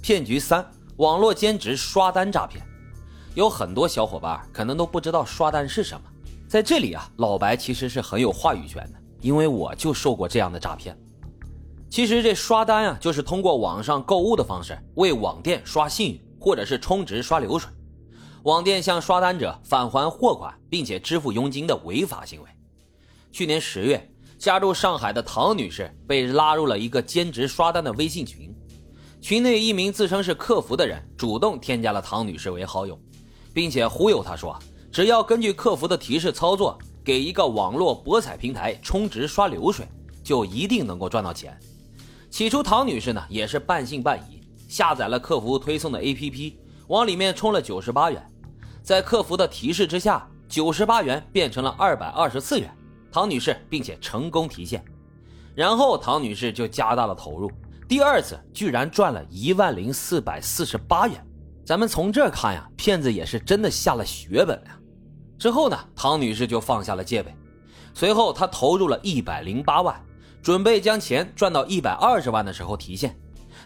[0.00, 2.64] 骗局三：网络兼职刷单诈骗。
[3.34, 6.02] 有很多小伙伴可能都不知道刷单是什么，
[6.48, 10.96] 在这里啊，老白其实是很有话语权的，因为我就受过这样的诈骗。
[11.90, 17.70] 其实这刷单啊，就是通过网上购物的方式为网店刷信誉，或者是充值刷流水，
[18.44, 22.48] 网店向刷单者返还货款，并且支付佣金的违法行为。
[23.30, 28.52] 去年十月，家住上海的唐女士被拉入了一个兼职刷单的微信群，
[29.20, 32.98] 群内一名自称是客服的人主动添加了唐女士为好友。
[33.52, 34.56] 并且忽悠她说，
[34.92, 39.88] 只要根据客服的提示操作，给一个网络博彩平台充值刷流水，
[40.22, 41.58] 就一定能够赚到钱。
[42.30, 46.54] 起初，唐女士呢也是半信半疑，下载了客服推送的 APP，
[46.86, 48.24] 往里面充了九十八元。
[48.82, 52.72] 在客服的提示之下，九十八元变成了二百二十四元。
[53.12, 54.84] 唐女士并且成功提现，
[55.56, 57.50] 然后唐女士就加大了投入，
[57.90, 61.26] 第二次居然赚了一万零四百四十八元。
[61.66, 64.78] 咱们从这看呀，骗子也是真的下了血本呀。
[65.36, 67.34] 之后呢，唐女士就放下了戒备，
[67.92, 70.00] 随后她投入了一百零八万，
[70.40, 73.18] 准备将钱赚到一百二十万的时候提现，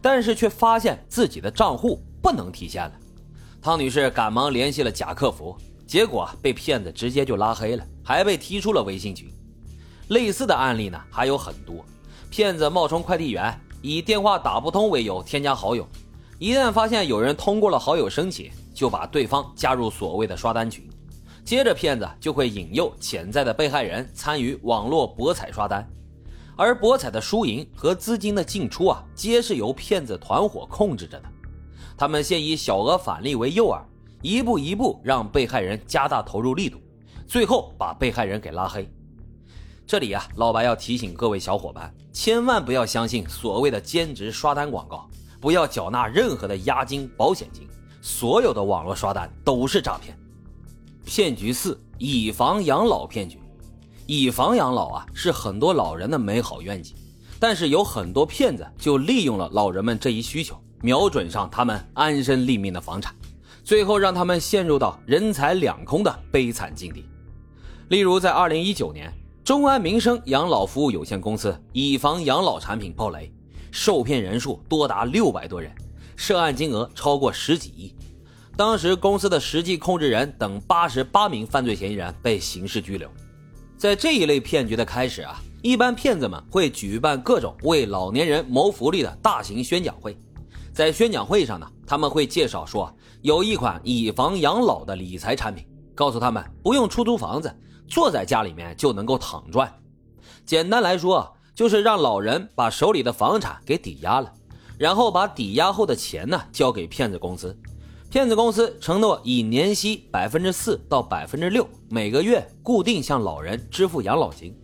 [0.00, 2.92] 但是却发现自己的账户不能提现了。
[3.60, 9.28] 唐女士赶忙联系了假客服，结果被骗子直接就拉黑了，还被踢出了微信群。
[10.10, 11.84] 类似的案例呢还有很多，
[12.30, 13.52] 骗子冒充快递员，
[13.82, 15.86] 以电话打不通为由添加好友。
[16.38, 20.88] 一旦发现有人通过了好友申请，就把对方加入所谓的刷单群，
[21.44, 25.88] 接着骗子就会引诱潜在的被害人参与网络博彩刷单，
[26.56, 31.28] 而博彩的输赢和资金的进出啊，皆是由骗子团伙控制着的。
[31.96, 33.80] 他们先以小额返利为诱饵，
[34.20, 36.78] 一步一步让被害人加大投入力度，
[37.26, 38.88] 最后把被害人给拉黑。
[39.86, 45.08] 这里啊，老白要提醒各位小伙伴，千万不要相信所谓的兼职刷单广告。
[45.40, 47.66] 不要缴纳任何的押金、保险金，
[48.00, 50.16] 所有的网络刷单都是诈骗。
[51.04, 53.40] 骗局四：以房养老骗局。
[54.06, 56.94] 以房养老啊，是很多老人的美好愿景，
[57.40, 63.12] 但是有很多骗子就利用了老人们这一需求，瞄准上他们安身立命的房产，
[63.64, 67.04] 最后让他们陷入到人财两空的悲惨境地。
[67.88, 69.12] 例如，在二零一九年，
[69.52, 73.30] 中安民生养老服务有限公司以房养老产品爆雷。
[73.70, 75.70] 受骗人数多达六百多人，
[76.16, 77.94] 涉案金额超过十几亿。
[78.56, 83.06] 当时公司的实际控制人等八十八名犯罪嫌疑人被刑事拘留。
[83.76, 90.16] 在这一类骗局的开始啊，一般骗子们会举办各种为老年人谋福利的大型宣讲会。
[90.72, 95.62] 在宣讲会上呢，他们会介绍说有一款以房养老的理财产品，
[95.94, 97.54] 告诉他们不用出租房子，
[97.92, 99.72] 坐在家里面就能够躺赚。
[100.44, 101.32] 简单来说。
[101.54, 104.32] 就是让老人把手里的房产给抵押了，
[104.78, 107.54] 然后把抵押后的钱呢交给骗子公司，
[108.10, 114.58] 骗子公司承诺以年息百分之四到百分之六，每个月固定向老人支付养老金。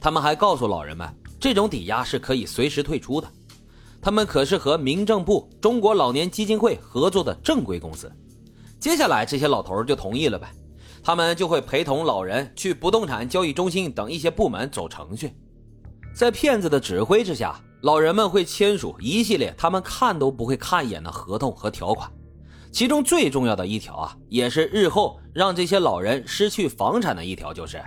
[0.00, 3.28] 他们还告诉老人们，这种抵押是可以随时退出的。
[4.02, 8.10] 他们可是和民政部、中国老年基金会合作的正规公司。
[8.80, 10.52] 接下来这些老头就同意了呗，
[11.06, 15.32] 他们就会陪同老人去不动产交易中心等一些部门走程序。
[16.12, 22.10] 在骗子的指挥之下，老人们会签署一系列他们看都不会看一眼的合同和条款，
[22.72, 27.80] 其中最重要的一条啊，也是日后让这些老人失去房产的一条，就是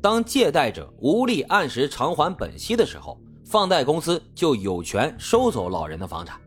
[0.00, 6.40] 当借贷者无力按时偿还本息的时候，放贷公司就有权收走老人的房产。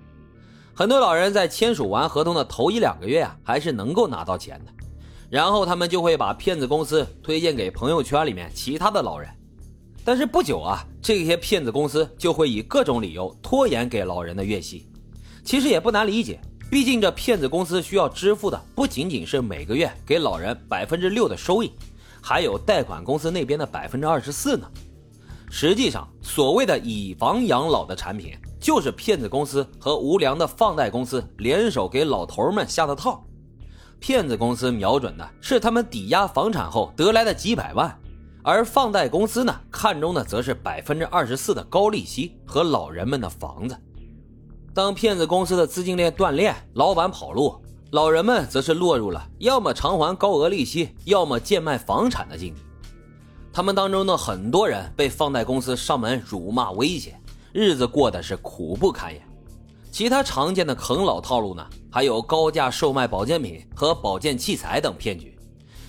[0.74, 4.72] 很多老人在签署完合同的头一两个月啊，还是能够拿到钱的，
[5.30, 9.30] 然后他们就会把骗子公司推荐给朋友圈里面其他的老人。
[10.06, 14.88] 但是不久啊，这些骗子公司就会以各种理由拖延给老人的月息。
[15.44, 16.40] 其实也不难理解，
[16.72, 21.72] 毕竟这骗子公司需要支付的不仅仅是每个月给老人百分之六的收益，
[22.22, 24.70] 还有贷款公司那边的百分之二十四呢。
[25.50, 33.27] 实际上，所谓的以房养老的产品，就是骗子公司和无良的放贷公司联手给老头们下的套。
[34.00, 37.98] 骗子公司瞄准的是他们抵押房产后得来的几百万。
[38.44, 43.78] 而放贷公司呢，看中的则是百分之二十四的高利息和老人们的房子。
[44.74, 47.62] 当骗子公司的资金链断裂，老板跑路，
[47.92, 52.62] 老人们则是落入了要么偿还高额利息，要么贱卖房产的境地。
[53.52, 57.20] 他们当中的很多人被放贷公司上门辱骂威胁，
[57.52, 59.22] 日子过得是苦不堪言。
[59.98, 65.36] 其他常见的啃老套路呢，还有高价售卖保健品和保健器材等骗局。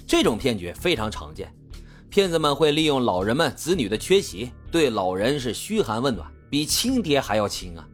[0.06, 1.55] 这种骗局非常常见。
[2.08, 7.87] 骗子们会利用老人们子女的缺席，对老人是嘘寒问暖，比亲爹还要亲啊！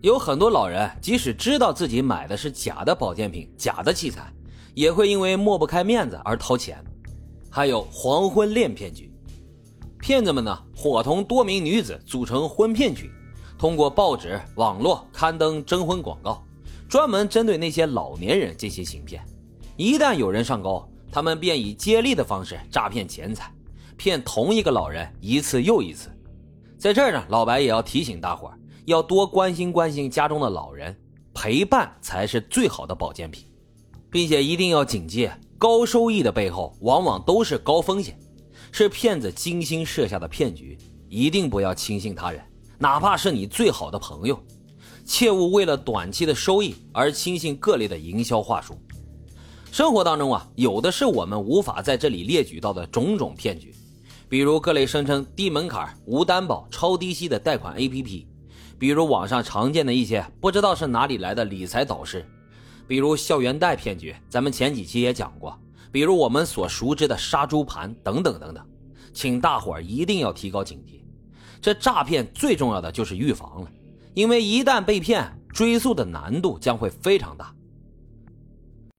[0.00, 4.34] 有很多老人即使知道自己买的是假的保健品、假的器材，
[4.74, 6.84] 也会因为抹不开面子而掏钱。
[7.48, 9.08] 还有黄昏恋骗局，
[10.00, 13.08] 骗子们呢伙同多名女子组成婚骗群，
[13.58, 16.42] 通过报纸、网络刊登征婚广告，
[16.88, 19.20] 专门针对那些老年人进行行骗。
[19.76, 23.52] 一旦有人上钩，他们便以接力的方式诈骗钱财，
[23.96, 26.08] 骗同一个老人一次又一次。
[26.78, 30.96] 在这儿呢，老白也要提醒大伙儿，要多关心关心家中的老人，
[31.34, 33.44] 陪伴才是最好的保健品，
[34.08, 35.32] 并且一定要警戒。
[35.58, 38.16] 高收益的背后，往往都是高风险，
[38.70, 40.78] 是骗子精心设下的骗局。
[41.08, 42.40] 一定不要轻信他人，
[42.80, 44.40] 哪怕是你最好的朋友，
[45.04, 48.78] 切勿为了短期的收益而轻信各类的营销话术。
[49.72, 53.74] 生活当中啊，有的是我们无法在这里列举到的种种骗局，
[54.28, 58.24] 比如各类声称低门槛、无担保、超低息的贷款 APP，
[58.78, 62.24] 比如网上常见的一些不知道是哪里来的理财导师。
[62.86, 65.52] 比如校园贷骗局，咱们前几期也讲过；
[65.90, 68.64] 比如我们所熟知的杀猪盘等等等等，
[69.12, 71.00] 请大伙儿一定要提高警惕。
[71.60, 73.70] 这诈骗最重要的就是预防了，
[74.14, 77.54] 因为一旦被骗，追溯的难度将会非常大。